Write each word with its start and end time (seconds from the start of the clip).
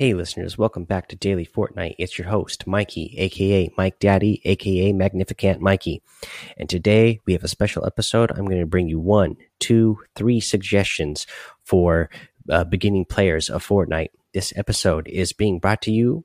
Hey, 0.00 0.14
listeners, 0.14 0.56
welcome 0.56 0.84
back 0.84 1.08
to 1.08 1.14
Daily 1.16 1.44
Fortnite. 1.44 1.96
It's 1.98 2.18
your 2.18 2.28
host, 2.28 2.66
Mikey, 2.66 3.16
aka 3.18 3.68
Mike 3.76 3.98
Daddy, 3.98 4.40
aka 4.46 4.94
Magnificent 4.94 5.60
Mikey. 5.60 6.00
And 6.56 6.70
today 6.70 7.20
we 7.26 7.34
have 7.34 7.44
a 7.44 7.48
special 7.48 7.84
episode. 7.84 8.30
I'm 8.30 8.46
going 8.46 8.60
to 8.60 8.66
bring 8.66 8.88
you 8.88 8.98
one, 8.98 9.36
two, 9.58 9.98
three 10.16 10.40
suggestions 10.40 11.26
for 11.64 12.08
uh, 12.48 12.64
beginning 12.64 13.04
players 13.04 13.50
of 13.50 13.62
Fortnite. 13.62 14.08
This 14.32 14.54
episode 14.56 15.06
is 15.06 15.34
being 15.34 15.58
brought 15.58 15.82
to 15.82 15.92
you 15.92 16.24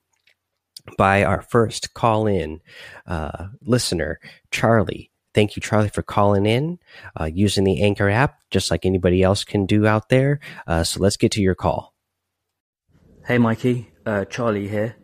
by 0.98 1.26
our 1.26 1.42
first 1.42 1.94
call 1.94 2.28
in 2.28 2.62
uh, 3.06 3.48
listener, 3.62 4.22
Charlie. 4.52 5.12
Thank 5.34 5.58
you, 5.58 5.62
Charlie, 5.62 5.90
for 5.90 6.02
calling 6.02 6.46
in 6.46 6.80
uh, 7.20 7.26
using 7.26 7.66
the 7.66 7.82
Anchor 7.82 8.10
app, 8.10 8.40
just 8.52 8.72
like 8.72 8.86
anybody 8.86 9.22
else 9.22 9.44
can 9.44 9.66
do 9.66 9.86
out 9.86 10.08
there. 10.08 10.40
Uh, 10.66 10.86
so 10.86 11.02
let's 11.02 11.18
get 11.18 11.34
to 11.34 11.42
your 11.42 11.56
call. 11.56 11.95
Hey 13.28 13.40
Mikey, 13.40 13.92
uh, 14.06 14.26
Charlie 14.26 14.68
here. 14.68 14.98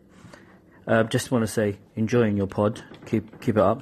Uh, 0.85 1.01
just 1.01 1.31
want 1.31 1.41
to 1.41 1.47
say, 1.47 1.79
enjoying 1.95 2.37
your 2.37 2.45
pod. 2.45 2.83
Keep 3.07 3.41
keep 3.41 3.57
it 3.57 3.63
up. 3.63 3.81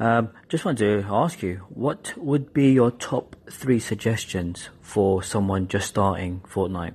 Um, 0.00 0.30
just 0.48 0.64
wanted 0.64 1.02
to 1.02 1.08
ask 1.08 1.44
you, 1.44 1.58
what 1.68 2.12
would 2.16 2.52
be 2.52 2.72
your 2.72 2.90
top 2.90 3.36
three 3.48 3.78
suggestions 3.78 4.68
for 4.80 5.22
someone 5.22 5.68
just 5.68 5.86
starting 5.86 6.40
Fortnite? 6.40 6.94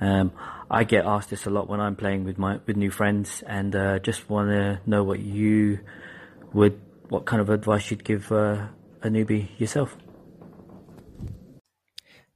Um, 0.00 0.32
I 0.68 0.82
get 0.82 1.04
asked 1.04 1.30
this 1.30 1.46
a 1.46 1.50
lot 1.50 1.68
when 1.68 1.78
I'm 1.78 1.94
playing 1.94 2.24
with 2.24 2.38
my 2.38 2.58
with 2.66 2.76
new 2.76 2.90
friends, 2.90 3.44
and 3.46 3.76
uh, 3.76 4.00
just 4.00 4.28
want 4.28 4.50
to 4.50 4.80
know 4.84 5.04
what 5.04 5.20
you 5.20 5.78
would, 6.54 6.80
what 7.08 7.24
kind 7.24 7.40
of 7.40 7.50
advice 7.50 7.88
you'd 7.88 8.02
give 8.02 8.32
uh, 8.32 8.66
a 9.00 9.08
newbie 9.08 9.48
yourself. 9.60 9.96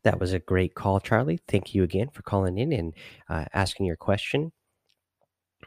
That 0.04 0.20
was 0.20 0.32
a 0.32 0.38
great 0.38 0.74
call, 0.74 1.00
Charlie. 1.00 1.40
Thank 1.48 1.74
you 1.74 1.82
again 1.82 2.08
for 2.12 2.22
calling 2.22 2.58
in 2.58 2.72
and 2.72 2.95
uh, 3.28 3.46
asking 3.54 3.86
your 3.86 3.96
question. 3.96 4.52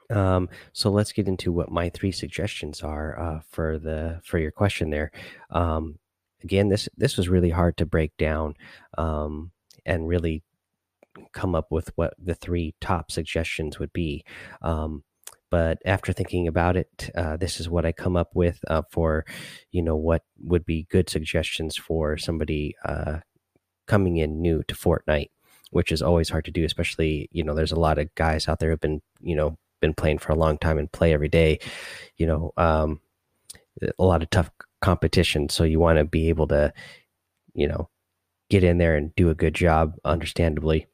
Um, 0.10 0.50
so 0.74 0.92
let's 0.92 1.12
get 1.12 1.28
into 1.28 1.52
what 1.52 1.72
my 1.72 1.90
three 1.90 2.12
suggestions 2.12 2.82
are 2.82 3.20
uh, 3.20 3.40
for 3.50 3.80
the 3.80 4.22
for 4.24 4.40
your 4.40 4.52
question 4.52 4.90
there. 4.90 5.12
Um, 5.52 6.00
again, 6.44 6.70
this 6.70 6.90
this 6.98 7.18
was 7.18 7.30
really 7.30 7.52
hard 7.52 7.78
to 7.78 7.86
break 7.86 8.18
down 8.18 8.56
um, 8.98 9.52
and 9.86 10.08
really 10.08 10.44
come 11.34 11.56
up 11.56 11.72
with 11.72 11.92
what 11.96 12.14
the 12.24 12.36
three 12.36 12.76
top 12.82 13.12
suggestions 13.12 13.80
would 13.80 13.94
be. 13.94 14.24
Um, 14.62 15.04
but 15.52 15.80
after 15.86 16.14
thinking 16.14 16.48
about 16.48 16.78
it, 16.78 17.12
uh, 17.16 17.38
this 17.38 17.60
is 17.60 17.70
what 17.70 17.86
I 17.86 17.92
come 17.92 18.16
up 18.18 18.32
with 18.36 18.60
uh, 18.70 18.84
for, 18.92 19.26
you 19.72 19.84
know, 19.84 19.96
what 19.96 20.24
would 20.40 20.66
be 20.66 20.88
good 20.90 21.10
suggestions 21.10 21.78
for 21.78 22.18
somebody 22.18 22.76
uh, 22.86 23.20
coming 23.88 24.18
in 24.18 24.42
new 24.42 24.64
to 24.64 24.76
Fortnite, 24.76 25.30
which 25.72 25.92
is 25.92 26.02
always 26.02 26.30
hard 26.30 26.46
to 26.46 26.52
do, 26.52 26.64
especially, 26.64 27.30
you 27.32 27.44
know, 27.44 27.54
there's 27.54 27.72
a 27.72 27.80
lot 27.80 27.98
of 27.98 28.14
guys 28.16 28.48
out 28.48 28.60
there 28.60 28.70
who've 28.70 28.80
been, 28.80 29.02
you 29.22 29.36
know, 29.36 29.58
been 29.82 29.94
playing 29.94 30.18
for 30.18 30.32
a 30.32 30.38
long 30.38 30.58
time 30.58 30.78
and 30.78 30.92
play 30.92 31.14
every 31.14 31.28
day, 31.28 31.60
you 32.18 32.26
know, 32.26 32.54
um, 32.58 33.02
a 34.00 34.04
lot 34.04 34.24
of 34.24 34.30
tough 34.30 34.50
competition. 34.82 35.50
So 35.50 35.64
you 35.64 35.80
want 35.80 35.98
to 35.98 36.06
be 36.06 36.30
able 36.30 36.48
to, 36.48 36.74
you 37.54 37.68
know, 37.68 37.90
get 38.50 38.64
in 38.64 38.78
there 38.78 38.96
and 38.96 39.14
do 39.16 39.30
a 39.30 39.36
good 39.36 39.54
job, 39.54 39.96
understandably. 40.06 40.88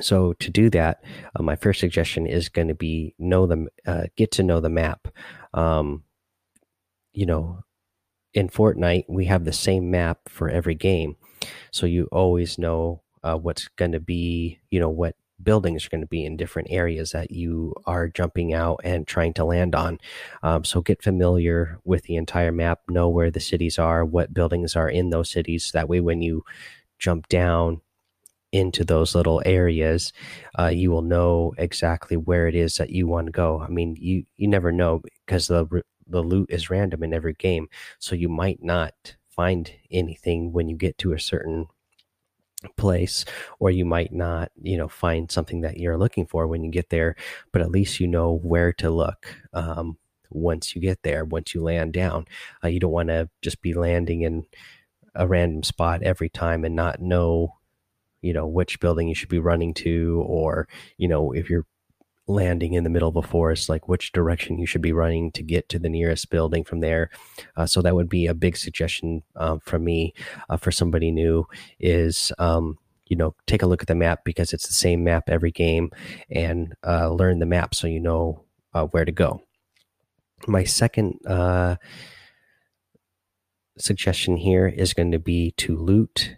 So 0.00 0.32
to 0.34 0.50
do 0.50 0.70
that, 0.70 1.04
uh, 1.36 1.42
my 1.42 1.56
first 1.56 1.78
suggestion 1.78 2.26
is 2.26 2.48
going 2.48 2.68
to 2.68 2.74
be 2.74 3.14
know 3.18 3.46
them, 3.46 3.68
uh, 3.86 4.04
get 4.16 4.32
to 4.32 4.42
know 4.42 4.60
the 4.60 4.68
map. 4.68 5.08
Um, 5.52 6.04
you 7.12 7.26
know, 7.26 7.64
in 8.32 8.48
Fortnite, 8.48 9.04
we 9.08 9.26
have 9.26 9.44
the 9.44 9.52
same 9.52 9.90
map 9.90 10.28
for 10.28 10.48
every 10.48 10.74
game 10.74 11.16
so 11.70 11.86
you 11.86 12.08
always 12.12 12.58
know 12.58 13.02
uh, 13.22 13.36
what's 13.36 13.68
going 13.76 13.92
to 13.92 14.00
be 14.00 14.58
you 14.70 14.80
know 14.80 14.88
what 14.90 15.16
buildings 15.42 15.84
are 15.84 15.90
going 15.90 16.00
to 16.00 16.06
be 16.06 16.24
in 16.24 16.36
different 16.36 16.68
areas 16.70 17.10
that 17.10 17.30
you 17.30 17.74
are 17.86 18.08
jumping 18.08 18.54
out 18.54 18.80
and 18.84 19.06
trying 19.06 19.34
to 19.34 19.44
land 19.44 19.74
on. 19.74 19.98
Um, 20.42 20.64
so 20.64 20.80
get 20.80 21.02
familiar 21.02 21.78
with 21.84 22.04
the 22.04 22.16
entire 22.16 22.52
map 22.52 22.80
know 22.88 23.08
where 23.08 23.30
the 23.30 23.40
cities 23.40 23.78
are 23.78 24.04
what 24.04 24.32
buildings 24.32 24.76
are 24.76 24.88
in 24.88 25.10
those 25.10 25.30
cities. 25.30 25.70
That 25.72 25.88
way 25.88 26.00
when 26.00 26.22
you 26.22 26.44
jump 26.98 27.28
down 27.28 27.80
into 28.52 28.84
those 28.84 29.16
little 29.16 29.42
areas 29.44 30.12
uh, 30.58 30.68
you 30.68 30.88
will 30.90 31.02
know 31.02 31.52
exactly 31.58 32.16
where 32.16 32.46
it 32.46 32.54
is 32.54 32.76
that 32.76 32.90
you 32.90 33.06
want 33.08 33.26
to 33.26 33.32
go. 33.32 33.60
I 33.60 33.68
mean 33.68 33.96
you 33.98 34.24
you 34.36 34.48
never 34.48 34.70
know 34.70 35.02
because 35.26 35.48
the 35.48 35.82
the 36.06 36.22
loot 36.22 36.50
is 36.50 36.70
random 36.70 37.02
in 37.02 37.14
every 37.14 37.34
game. 37.34 37.68
So 37.98 38.14
you 38.14 38.28
might 38.28 38.62
not 38.62 39.16
find 39.36 39.72
anything 39.90 40.52
when 40.52 40.68
you 40.68 40.76
get 40.76 40.96
to 40.98 41.12
a 41.12 41.18
certain 41.18 41.66
place 42.76 43.26
or 43.58 43.70
you 43.70 43.84
might 43.84 44.12
not 44.12 44.50
you 44.62 44.76
know 44.76 44.88
find 44.88 45.30
something 45.30 45.60
that 45.60 45.76
you're 45.76 45.98
looking 45.98 46.24
for 46.24 46.46
when 46.46 46.64
you 46.64 46.70
get 46.70 46.88
there 46.88 47.14
but 47.52 47.60
at 47.60 47.70
least 47.70 48.00
you 48.00 48.06
know 48.06 48.32
where 48.42 48.72
to 48.72 48.88
look 48.88 49.26
um, 49.52 49.98
once 50.34 50.74
you 50.74 50.80
get 50.80 51.02
there 51.02 51.24
once 51.24 51.54
you 51.54 51.62
land 51.62 51.92
down. 51.92 52.26
Uh, 52.62 52.68
you 52.68 52.80
don't 52.80 52.90
want 52.90 53.08
to 53.08 53.30
just 53.40 53.62
be 53.62 53.72
landing 53.72 54.22
in 54.22 54.44
a 55.14 55.26
random 55.26 55.62
spot 55.62 56.02
every 56.02 56.28
time 56.28 56.64
and 56.64 56.74
not 56.74 57.00
know 57.00 57.54
you 58.20 58.32
know 58.32 58.46
which 58.46 58.80
building 58.80 59.08
you 59.08 59.14
should 59.14 59.28
be 59.28 59.38
running 59.38 59.72
to 59.72 60.22
or 60.26 60.66
you 60.98 61.06
know 61.06 61.32
if 61.32 61.48
you're 61.48 61.66
landing 62.26 62.72
in 62.72 62.84
the 62.84 62.90
middle 62.90 63.08
of 63.08 63.16
a 63.16 63.22
forest, 63.22 63.68
like 63.68 63.88
which 63.88 64.12
direction 64.12 64.58
you 64.58 64.66
should 64.66 64.80
be 64.80 64.92
running 64.92 65.30
to 65.32 65.42
get 65.42 65.68
to 65.68 65.78
the 65.78 65.88
nearest 65.88 66.30
building 66.30 66.64
from 66.64 66.80
there. 66.80 67.10
Uh, 67.56 67.66
so 67.66 67.82
that 67.82 67.94
would 67.94 68.08
be 68.08 68.26
a 68.26 68.34
big 68.34 68.56
suggestion 68.56 69.22
uh, 69.36 69.58
from 69.62 69.84
me 69.84 70.14
uh, 70.48 70.56
for 70.56 70.70
somebody 70.70 71.10
new 71.10 71.46
is, 71.78 72.32
um, 72.38 72.78
you 73.06 73.16
know, 73.16 73.34
take 73.46 73.62
a 73.62 73.66
look 73.66 73.82
at 73.82 73.88
the 73.88 73.94
map 73.94 74.20
because 74.24 74.52
it's 74.52 74.66
the 74.66 74.74
same 74.74 75.04
map 75.04 75.28
every 75.28 75.50
game 75.50 75.90
and 76.30 76.74
uh, 76.86 77.10
learn 77.10 77.38
the 77.38 77.46
map 77.46 77.74
so 77.74 77.86
you 77.86 78.00
know 78.00 78.44
uh, 78.72 78.84
where 78.86 79.04
to 79.04 79.12
go. 79.12 79.42
My 80.46 80.64
second 80.64 81.20
uh, 81.26 81.76
suggestion 83.78 84.36
here 84.36 84.66
is 84.66 84.94
going 84.94 85.12
to 85.12 85.18
be 85.18 85.52
to 85.58 85.76
loot 85.76 86.36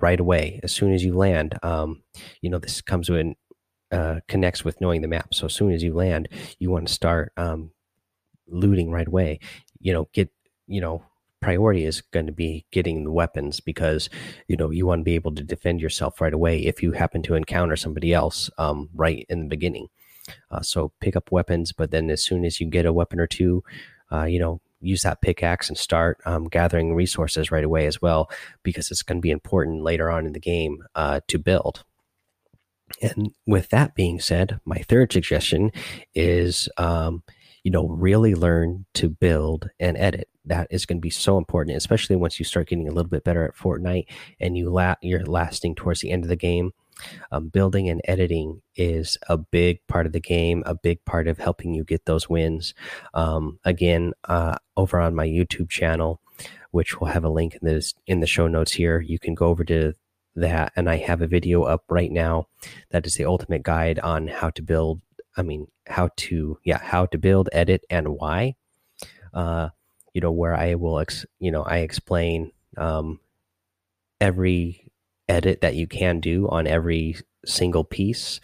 right 0.00 0.20
away 0.20 0.60
as 0.62 0.72
soon 0.72 0.92
as 0.92 1.04
you 1.04 1.12
land. 1.16 1.58
Um, 1.62 2.02
you 2.40 2.48
know, 2.48 2.58
this 2.58 2.80
comes 2.80 3.10
with 3.10 3.34
uh, 3.92 4.20
connects 4.28 4.64
with 4.64 4.80
knowing 4.80 5.02
the 5.02 5.08
map. 5.08 5.34
So 5.34 5.46
as 5.46 5.54
soon 5.54 5.72
as 5.72 5.82
you 5.82 5.94
land, 5.94 6.28
you 6.58 6.70
want 6.70 6.88
to 6.88 6.94
start 6.94 7.32
um, 7.36 7.70
looting 8.48 8.90
right 8.90 9.06
away. 9.06 9.40
You 9.80 9.92
know, 9.92 10.08
get 10.12 10.30
you 10.66 10.80
know 10.80 11.04
priority 11.40 11.84
is 11.84 12.00
going 12.00 12.26
to 12.26 12.32
be 12.32 12.64
getting 12.72 13.04
the 13.04 13.12
weapons 13.12 13.60
because 13.60 14.08
you 14.48 14.56
know 14.56 14.70
you 14.70 14.86
want 14.86 15.00
to 15.00 15.04
be 15.04 15.14
able 15.14 15.34
to 15.34 15.44
defend 15.44 15.80
yourself 15.80 16.20
right 16.20 16.34
away 16.34 16.64
if 16.64 16.82
you 16.82 16.92
happen 16.92 17.22
to 17.22 17.34
encounter 17.34 17.76
somebody 17.76 18.12
else 18.12 18.50
um, 18.58 18.88
right 18.94 19.26
in 19.28 19.40
the 19.40 19.48
beginning. 19.48 19.88
Uh, 20.50 20.60
so 20.60 20.92
pick 21.00 21.14
up 21.14 21.30
weapons, 21.30 21.72
but 21.72 21.92
then 21.92 22.10
as 22.10 22.22
soon 22.22 22.44
as 22.44 22.60
you 22.60 22.66
get 22.66 22.86
a 22.86 22.92
weapon 22.92 23.20
or 23.20 23.26
two, 23.26 23.62
uh, 24.12 24.24
you 24.24 24.38
know 24.38 24.60
use 24.80 25.02
that 25.02 25.22
pickaxe 25.22 25.68
and 25.68 25.78
start 25.78 26.18
um, 26.26 26.48
gathering 26.48 26.94
resources 26.94 27.50
right 27.50 27.64
away 27.64 27.86
as 27.86 28.00
well 28.02 28.30
because 28.62 28.90
it's 28.90 29.02
going 29.02 29.18
to 29.18 29.22
be 29.22 29.30
important 29.30 29.82
later 29.82 30.10
on 30.10 30.26
in 30.26 30.32
the 30.32 30.40
game 30.40 30.84
uh, 30.94 31.20
to 31.28 31.38
build. 31.38 31.84
And 33.02 33.32
with 33.46 33.70
that 33.70 33.94
being 33.94 34.20
said, 34.20 34.60
my 34.64 34.78
third 34.78 35.12
suggestion 35.12 35.72
is, 36.14 36.68
um, 36.76 37.22
you 37.62 37.70
know, 37.70 37.88
really 37.88 38.34
learn 38.34 38.86
to 38.94 39.08
build 39.08 39.70
and 39.80 39.96
edit. 39.96 40.28
That 40.44 40.68
is 40.70 40.86
going 40.86 40.98
to 40.98 41.02
be 41.02 41.10
so 41.10 41.36
important, 41.36 41.76
especially 41.76 42.14
once 42.14 42.38
you 42.38 42.44
start 42.44 42.68
getting 42.68 42.86
a 42.86 42.92
little 42.92 43.10
bit 43.10 43.24
better 43.24 43.44
at 43.44 43.56
Fortnite 43.56 44.06
and 44.38 44.56
you 44.56 44.70
la- 44.70 44.94
you're 45.02 45.24
lasting 45.24 45.74
towards 45.74 46.00
the 46.00 46.10
end 46.10 46.22
of 46.22 46.28
the 46.28 46.36
game. 46.36 46.72
Um, 47.30 47.48
building 47.48 47.90
and 47.90 48.00
editing 48.04 48.62
is 48.74 49.18
a 49.28 49.36
big 49.36 49.86
part 49.86 50.06
of 50.06 50.12
the 50.12 50.20
game, 50.20 50.62
a 50.64 50.74
big 50.74 51.04
part 51.04 51.28
of 51.28 51.38
helping 51.38 51.74
you 51.74 51.84
get 51.84 52.06
those 52.06 52.28
wins. 52.28 52.72
Um, 53.12 53.58
again, 53.64 54.12
uh, 54.24 54.56
over 54.76 54.98
on 55.00 55.14
my 55.14 55.26
YouTube 55.26 55.68
channel, 55.68 56.20
which 56.70 56.98
will 56.98 57.08
have 57.08 57.24
a 57.24 57.28
link 57.28 57.54
in 57.60 57.66
this 57.66 57.94
in 58.06 58.20
the 58.20 58.26
show 58.26 58.46
notes 58.46 58.72
here, 58.72 59.00
you 59.00 59.18
can 59.18 59.34
go 59.34 59.46
over 59.46 59.64
to 59.64 59.92
that 60.36 60.72
and 60.76 60.88
I 60.88 60.96
have 60.96 61.22
a 61.22 61.26
video 61.26 61.62
up 61.62 61.84
right 61.88 62.10
now 62.10 62.48
that 62.90 63.06
is 63.06 63.14
the 63.14 63.24
ultimate 63.24 63.62
guide 63.62 63.98
on 63.98 64.28
how 64.28 64.50
to 64.50 64.62
build 64.62 65.00
I 65.36 65.42
mean 65.42 65.68
how 65.86 66.10
to 66.16 66.58
yeah 66.64 66.78
how 66.78 67.06
to 67.06 67.18
build 67.18 67.48
edit 67.52 67.84
and 67.90 68.08
why 68.08 68.54
uh 69.34 69.70
you 70.12 70.20
know 70.20 70.32
where 70.32 70.54
I 70.54 70.74
will 70.74 70.98
ex 70.98 71.26
you 71.38 71.50
know 71.50 71.62
I 71.62 71.78
explain 71.78 72.52
um 72.76 73.20
every 74.20 74.90
edit 75.28 75.60
that 75.60 75.74
you 75.74 75.86
can 75.86 76.20
do 76.20 76.48
on 76.48 76.66
every 76.66 77.16
single 77.44 77.84
piece 77.84 78.40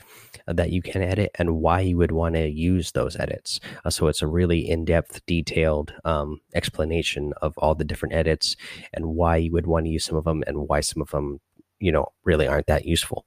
that 0.46 0.70
you 0.70 0.82
can 0.82 1.02
edit 1.02 1.30
and 1.36 1.56
why 1.56 1.80
you 1.80 1.96
would 1.96 2.12
want 2.12 2.34
to 2.34 2.48
use 2.48 2.92
those 2.92 3.16
edits. 3.16 3.60
Uh, 3.84 3.90
so 3.90 4.08
it's 4.08 4.22
a 4.22 4.26
really 4.26 4.68
in 4.68 4.84
depth, 4.84 5.24
detailed 5.26 5.94
um, 6.04 6.40
explanation 6.54 7.32
of 7.40 7.56
all 7.58 7.74
the 7.74 7.84
different 7.84 8.14
edits 8.14 8.56
and 8.92 9.06
why 9.06 9.36
you 9.36 9.52
would 9.52 9.66
want 9.66 9.86
to 9.86 9.90
use 9.90 10.04
some 10.04 10.16
of 10.16 10.24
them 10.24 10.42
and 10.46 10.68
why 10.68 10.80
some 10.80 11.02
of 11.02 11.10
them 11.10 11.40
you 11.82 11.92
know 11.92 12.06
really 12.24 12.46
aren't 12.48 12.66
that 12.68 12.84
useful. 12.86 13.26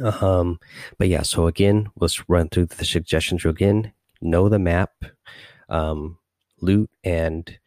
Um 0.00 0.58
but 0.98 1.08
yeah 1.08 1.22
so 1.22 1.46
again 1.46 1.90
let's 1.96 2.28
run 2.28 2.48
through 2.48 2.66
the 2.66 2.84
suggestions 2.84 3.44
again. 3.44 3.92
Know 4.20 4.48
the 4.48 4.58
map 4.58 4.92
um 5.68 6.18
loot 6.60 6.90
and 7.04 7.58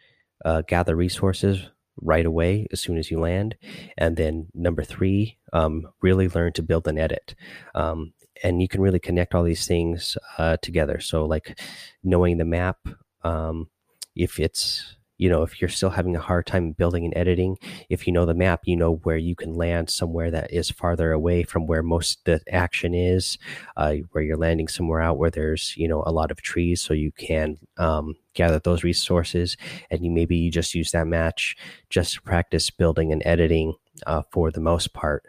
uh, 0.43 0.61
gather 0.67 0.95
resources 0.95 1.69
right 2.01 2.25
away 2.25 2.67
as 2.71 2.79
soon 2.79 2.97
as 2.97 3.09
you 3.09 3.19
land. 3.19 3.55
And 3.97 4.17
then 4.17 4.47
number 4.53 4.83
three 4.83 5.37
um, 5.53 5.87
really 6.01 6.27
learn 6.29 6.53
to 6.53 6.63
build 6.63 6.87
and 6.87 6.99
edit. 6.99 7.35
Um, 7.75 8.13
and 8.43 8.61
you 8.61 8.67
can 8.67 8.81
really 8.81 8.99
connect 8.99 9.33
all 9.33 9.43
these 9.43 9.65
things 9.65 10.17
uh, 10.37 10.57
together. 10.61 10.99
So, 10.99 11.25
like 11.25 11.59
knowing 12.03 12.37
the 12.37 12.45
map, 12.45 12.77
um, 13.23 13.69
if 14.15 14.39
it's 14.39 14.95
you 15.17 15.29
know 15.29 15.43
if 15.43 15.61
you're 15.61 15.69
still 15.69 15.89
having 15.89 16.15
a 16.15 16.19
hard 16.21 16.45
time 16.45 16.71
building 16.71 17.05
and 17.05 17.15
editing 17.17 17.57
if 17.89 18.07
you 18.07 18.13
know 18.13 18.25
the 18.25 18.33
map 18.33 18.61
you 18.65 18.75
know 18.75 18.95
where 19.03 19.17
you 19.17 19.35
can 19.35 19.53
land 19.53 19.89
somewhere 19.89 20.31
that 20.31 20.51
is 20.51 20.69
farther 20.69 21.11
away 21.11 21.43
from 21.43 21.67
where 21.67 21.83
most 21.83 22.23
the 22.25 22.39
action 22.51 22.93
is 22.93 23.37
uh, 23.77 23.95
where 24.11 24.23
you're 24.23 24.37
landing 24.37 24.67
somewhere 24.67 25.01
out 25.01 25.17
where 25.17 25.31
there's 25.31 25.75
you 25.77 25.87
know 25.87 26.03
a 26.05 26.11
lot 26.11 26.31
of 26.31 26.41
trees 26.41 26.81
so 26.81 26.93
you 26.93 27.11
can 27.11 27.57
um, 27.77 28.15
gather 28.33 28.59
those 28.59 28.83
resources 28.83 29.57
and 29.89 30.03
you 30.03 30.11
maybe 30.11 30.35
you 30.37 30.51
just 30.51 30.75
use 30.75 30.91
that 30.91 31.07
match 31.07 31.55
just 31.89 32.13
to 32.15 32.21
practice 32.21 32.69
building 32.69 33.11
and 33.11 33.21
editing 33.25 33.73
uh, 34.05 34.21
for 34.31 34.51
the 34.51 34.59
most 34.59 34.93
part. 34.93 35.23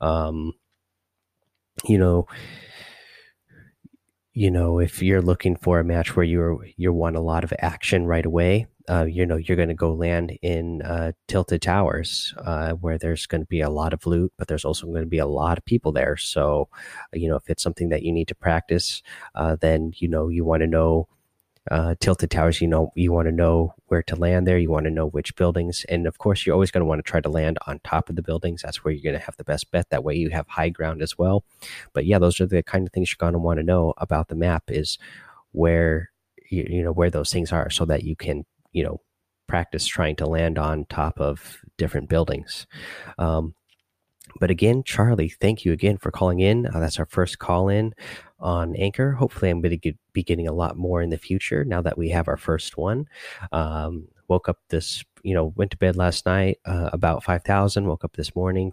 Um, 0.00 0.54
you 1.88 1.98
know 1.98 2.26
you 4.34 4.50
know 4.50 4.78
if 4.78 5.02
you're 5.02 5.22
looking 5.22 5.56
for 5.56 5.78
a 5.78 5.84
match 5.84 6.16
where 6.16 6.24
you're 6.24 6.64
you 6.76 6.92
want 6.92 7.16
a 7.16 7.20
lot 7.20 7.44
of 7.44 7.52
action 7.58 8.06
right 8.06 8.24
away 8.24 8.66
uh, 8.88 9.04
you 9.04 9.24
know 9.24 9.36
you're 9.36 9.56
going 9.56 9.68
to 9.68 9.74
go 9.74 9.92
land 9.92 10.36
in 10.42 10.82
uh, 10.82 11.12
tilted 11.28 11.62
towers 11.62 12.34
uh, 12.38 12.72
where 12.72 12.98
there's 12.98 13.26
going 13.26 13.40
to 13.40 13.46
be 13.46 13.60
a 13.60 13.70
lot 13.70 13.92
of 13.92 14.06
loot 14.06 14.32
but 14.36 14.48
there's 14.48 14.64
also 14.64 14.86
going 14.86 15.02
to 15.02 15.06
be 15.06 15.18
a 15.18 15.26
lot 15.26 15.58
of 15.58 15.64
people 15.64 15.92
there. 15.92 16.16
So 16.16 16.68
you 17.12 17.28
know 17.28 17.36
if 17.36 17.48
it's 17.48 17.62
something 17.62 17.90
that 17.90 18.02
you 18.02 18.12
need 18.12 18.28
to 18.28 18.34
practice 18.34 19.02
uh, 19.34 19.56
then 19.60 19.92
you 19.96 20.08
know 20.08 20.28
you 20.28 20.44
want 20.44 20.62
to 20.62 20.66
know 20.66 21.08
uh, 21.70 21.94
tilted 22.00 22.30
towers 22.30 22.60
you 22.60 22.66
know 22.66 22.90
you 22.96 23.12
want 23.12 23.26
to 23.28 23.32
know 23.32 23.72
where 23.86 24.02
to 24.02 24.16
land 24.16 24.46
there 24.46 24.58
you 24.58 24.70
want 24.70 24.84
to 24.84 24.90
know 24.90 25.06
which 25.06 25.36
buildings 25.36 25.86
and 25.88 26.08
of 26.08 26.18
course 26.18 26.44
you're 26.44 26.54
always 26.54 26.72
going 26.72 26.80
to 26.80 26.86
want 26.86 26.98
to 26.98 27.08
try 27.08 27.20
to 27.20 27.28
land 27.28 27.56
on 27.68 27.78
top 27.84 28.08
of 28.10 28.16
the 28.16 28.22
buildings 28.22 28.62
that's 28.62 28.82
where 28.82 28.92
you're 28.92 29.02
going 29.02 29.18
to 29.18 29.24
have 29.24 29.36
the 29.36 29.44
best 29.44 29.70
bet 29.70 29.88
that 29.90 30.02
way 30.02 30.14
you 30.14 30.30
have 30.30 30.46
high 30.48 30.68
ground 30.68 31.02
as 31.02 31.16
well. 31.16 31.44
But 31.92 32.04
yeah 32.04 32.18
those 32.18 32.40
are 32.40 32.46
the 32.46 32.64
kind 32.64 32.86
of 32.86 32.92
things 32.92 33.10
you're 33.10 33.24
going 33.24 33.34
to 33.34 33.38
want 33.38 33.58
to 33.58 33.64
know 33.64 33.94
about 33.98 34.26
the 34.26 34.34
map 34.34 34.64
is 34.68 34.98
where 35.52 36.10
you, 36.50 36.66
you 36.68 36.82
know 36.82 36.92
where 36.92 37.10
those 37.10 37.32
things 37.32 37.52
are 37.52 37.70
so 37.70 37.84
that 37.84 38.02
you 38.02 38.16
can 38.16 38.44
you 38.72 38.82
know 38.82 39.00
practice 39.46 39.86
trying 39.86 40.16
to 40.16 40.26
land 40.26 40.58
on 40.58 40.84
top 40.86 41.20
of 41.20 41.58
different 41.78 42.08
buildings. 42.08 42.66
Um, 43.18 43.54
but 44.40 44.50
again 44.50 44.82
charlie 44.84 45.28
thank 45.28 45.64
you 45.64 45.72
again 45.72 45.96
for 45.96 46.10
calling 46.10 46.40
in. 46.40 46.66
Uh, 46.66 46.80
that's 46.80 46.98
our 46.98 47.06
first 47.06 47.38
call 47.38 47.68
in 47.68 47.92
on 48.42 48.76
anchor. 48.76 49.12
Hopefully 49.12 49.50
i'm 49.50 49.60
going 49.60 49.78
to 49.78 49.92
be 50.12 50.22
getting 50.22 50.48
a 50.48 50.52
lot 50.52 50.76
more 50.76 51.02
in 51.02 51.10
the 51.10 51.18
future 51.18 51.64
now 51.64 51.80
that 51.82 51.98
we 51.98 52.10
have 52.10 52.28
our 52.28 52.36
first 52.36 52.76
one. 52.76 53.06
Um, 53.52 54.08
woke 54.28 54.48
up 54.48 54.58
this 54.70 55.04
you 55.22 55.34
know 55.34 55.52
went 55.56 55.70
to 55.70 55.76
bed 55.76 55.96
last 55.96 56.24
night 56.26 56.58
uh, 56.64 56.90
about 56.92 57.22
5000 57.24 57.86
woke 57.86 58.04
up 58.04 58.16
this 58.16 58.34
morning. 58.34 58.72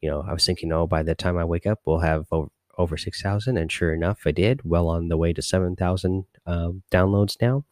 You 0.00 0.10
know 0.10 0.24
i 0.26 0.32
was 0.32 0.46
thinking 0.46 0.72
oh 0.72 0.86
by 0.86 1.02
the 1.02 1.14
time 1.14 1.36
i 1.38 1.44
wake 1.44 1.66
up 1.66 1.80
we'll 1.84 1.98
have 1.98 2.26
over, 2.32 2.48
over 2.78 2.96
6000 2.96 3.56
and 3.56 3.70
sure 3.70 3.92
enough 3.92 4.20
i 4.26 4.30
did 4.32 4.62
well 4.64 4.88
on 4.88 5.08
the 5.08 5.16
way 5.16 5.32
to 5.32 5.42
7000 5.42 6.24
um, 6.46 6.82
downloads 6.90 7.36
now. 7.40 7.64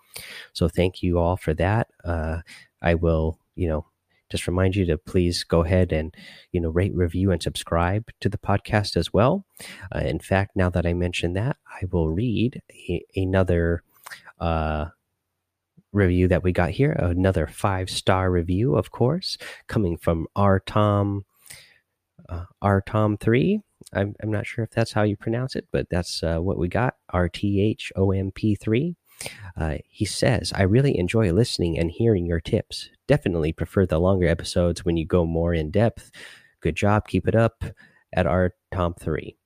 So 0.53 0.69
thank 0.69 1.03
you 1.03 1.19
all 1.19 1.37
for 1.37 1.55
that. 1.55 1.89
Uh, 2.05 2.39
I 2.81 2.95
will, 2.95 3.39
you 3.55 3.69
know, 3.69 3.87
just 4.33 4.49
remind 4.49 4.75
you 4.75 4.85
to 4.87 4.99
please 4.99 5.45
go 5.45 5.63
ahead 5.63 5.93
and, 5.93 6.13
you 6.51 6.61
know, 6.61 6.71
rate, 6.71 6.95
review, 6.95 7.31
and 7.31 7.43
subscribe 7.43 8.11
to 8.21 8.29
the 8.29 8.39
podcast 8.39 8.97
as 8.97 9.13
well. 9.13 9.45
Uh, 9.95 10.01
in 10.01 10.19
fact, 10.19 10.57
now 10.57 10.71
that 10.71 10.87
I 10.87 10.95
mentioned 10.95 11.37
that, 11.37 11.57
I 11.67 11.87
will 11.93 12.09
read 12.09 12.61
a, 12.73 13.05
another 13.15 13.85
uh, 14.41 14.87
review 15.93 16.27
that 16.29 16.43
we 16.43 16.53
got 16.53 16.71
here. 16.71 16.93
Another 16.93 17.47
five 17.47 17.89
star 17.89 18.31
review, 18.31 18.75
of 18.75 18.91
course, 18.91 19.39
coming 19.69 19.97
from 19.97 20.27
R 20.35 20.59
Tom. 20.59 21.25
Uh, 22.29 22.47
R 22.61 22.81
Tom 22.81 23.17
three. 23.19 23.61
I'm, 23.93 24.15
I'm 24.23 24.31
not 24.31 24.47
sure 24.47 24.65
if 24.65 24.71
that's 24.71 24.93
how 24.93 25.03
you 25.03 25.17
pronounce 25.17 25.55
it, 25.55 25.67
but 25.71 25.91
that's 25.91 26.23
uh, 26.23 26.39
what 26.39 26.57
we 26.57 26.69
got. 26.69 26.95
R 27.11 27.29
T 27.29 27.61
H 27.61 27.93
O 27.95 28.11
M 28.13 28.31
P 28.31 28.55
three. 28.55 28.97
Uh, 29.57 29.77
he 29.89 30.05
says, 30.05 30.53
I 30.55 30.63
really 30.63 30.99
enjoy 30.99 31.33
listening 31.33 31.79
and 31.79 31.91
hearing 31.91 32.27
your 32.27 32.41
tips. 32.41 32.91
Definitely 33.13 33.53
prefer 33.53 33.85
the 33.85 33.99
longer 33.99 34.27
episodes 34.27 34.87
when 34.87 34.97
you 34.97 35.05
go 35.05 35.27
more 35.27 35.53
in 35.53 35.71
depth. 35.71 36.11
Good 36.61 36.77
job. 36.77 37.07
Keep 37.07 37.29
it 37.29 37.35
up 37.35 37.63
at 38.15 38.27
our 38.27 38.55
top 38.73 38.99
three. 39.03 39.37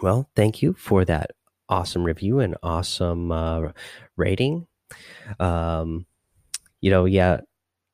Well, 0.00 0.30
thank 0.36 0.62
you 0.62 0.74
for 0.74 1.04
that 1.04 1.32
awesome 1.68 2.04
review 2.04 2.38
and 2.38 2.54
awesome 2.62 3.32
uh, 3.32 3.72
rating. 4.16 4.68
Um, 5.40 6.06
you 6.80 6.92
know, 6.92 7.04
yeah, 7.04 7.40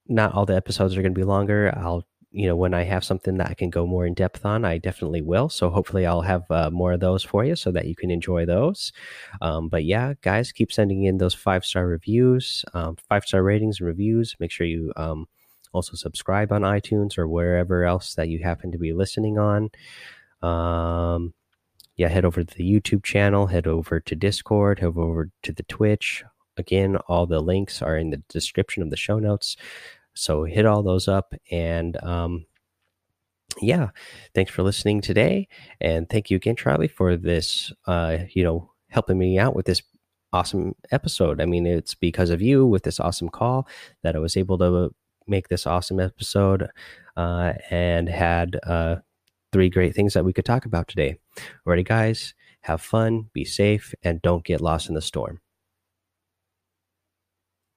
not 0.07 0.35
all 0.35 0.45
the 0.45 0.55
episodes 0.55 0.99
are 0.99 1.01
going 1.01 1.15
to 1.15 1.19
be 1.19 1.25
longer. 1.25 1.73
I'll 1.75 2.07
you 2.35 2.49
know, 2.49 2.57
when 2.57 2.75
I 2.75 2.83
have 2.83 3.05
something 3.05 3.37
that 3.37 3.49
I 3.49 3.55
can 3.55 3.71
go 3.71 3.87
more 3.87 4.05
in 4.05 4.13
depth 4.13 4.45
on, 4.45 4.65
I 4.65 4.79
definitely 4.79 5.23
will. 5.23 5.49
So 5.49 5.71
hopefully, 5.71 6.05
I'll 6.05 6.23
have 6.23 6.51
uh, 6.51 6.69
more 6.69 6.93
of 6.93 7.01
those 7.01 7.23
for 7.23 7.45
you 7.45 7.55
so 7.55 7.71
that 7.71 7.87
you 7.87 7.95
can 7.95 8.11
enjoy 8.11 8.45
those. 8.45 8.93
Um, 9.41 9.69
but 9.69 9.85
yeah, 9.85 10.15
guys, 10.21 10.51
keep 10.51 10.73
sending 10.73 11.05
in 11.05 11.19
those 11.19 11.35
five 11.35 11.65
star 11.65 11.87
reviews, 11.87 12.65
um, 12.75 12.97
five 13.09 13.25
star 13.25 13.45
ratings 13.45 13.79
and 13.79 13.87
reviews. 13.87 14.35
Make 14.41 14.51
sure 14.51 14.67
you 14.67 14.93
um, 14.97 15.29
also 15.73 15.95
subscribe 15.95 16.51
on 16.51 16.63
iTunes 16.63 17.17
or 17.17 17.29
wherever 17.29 17.85
else 17.85 18.15
that 18.17 18.29
you 18.29 18.41
happen 18.41 18.73
to 18.73 18.79
be 18.79 18.93
listening 18.93 19.39
on. 19.39 19.71
Um, 20.43 21.35
yeah, 21.97 22.09
head 22.09 22.25
over 22.25 22.43
to 22.43 22.57
the 22.57 22.69
YouTube 22.69 23.05
channel, 23.05 23.47
head 23.47 23.69
over 23.69 24.01
to 24.01 24.17
Discord, 24.17 24.81
head 24.81 24.95
over 24.97 25.31
to 25.45 25.53
the 25.53 25.63
Twitch. 25.63 26.25
Again, 26.57 26.97
all 27.09 27.27
the 27.27 27.41
links 27.41 27.81
are 27.81 27.97
in 27.97 28.11
the 28.11 28.23
description 28.29 28.83
of 28.83 28.91
the 28.91 28.97
show 28.97 29.21
notes. 29.21 29.57
So 30.15 30.45
hit 30.45 30.67
all 30.67 30.83
those 30.83 31.09
up 31.09 31.35
and 31.51 31.97
um, 32.03 32.47
yeah, 33.61 33.91
thanks 34.35 34.51
for 34.51 34.63
listening 34.63 35.01
today, 35.01 35.49
and 35.81 36.09
thank 36.09 36.31
you 36.31 36.37
again, 36.37 36.57
Charlie, 36.57 36.89
for 36.89 37.17
this. 37.17 37.73
Uh, 37.87 38.19
you 38.33 38.43
know, 38.43 38.71
helping 38.89 39.19
me 39.19 39.39
out 39.39 39.55
with 39.55 39.67
this 39.67 39.83
awesome 40.33 40.75
episode. 40.91 41.41
I 41.41 41.47
mean, 41.47 41.67
it's 41.67 41.95
because 41.95 42.31
of 42.31 42.43
you 42.43 42.67
with 42.67 42.83
this 42.83 42.99
awesome 42.99 43.29
call 43.29 43.69
that 44.03 44.17
I 44.17 44.19
was 44.19 44.37
able 44.37 44.59
to 44.59 44.93
make 45.27 45.49
this 45.49 45.67
awesome 45.67 46.01
episode 46.01 46.69
uh, 47.17 47.53
and 47.71 48.09
had 48.09 48.59
uh, 48.65 48.97
three 49.53 49.71
great 49.71 49.95
things 49.95 50.15
that 50.15 50.25
we 50.25 50.33
could 50.33 50.45
talk 50.45 50.65
about 50.67 50.89
today. 50.89 51.17
Alrighty, 51.67 51.87
guys, 51.87 52.35
have 52.63 52.83
fun, 52.83 53.31
be 53.33 53.45
safe, 53.45 53.95
and 54.03 54.21
don't 54.23 54.45
get 54.45 54.61
lost 54.61 54.89
in 54.89 54.95
the 54.95 55.03
storm. 55.03 55.41